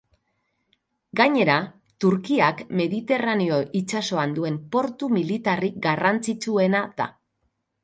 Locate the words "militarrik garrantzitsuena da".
5.21-7.13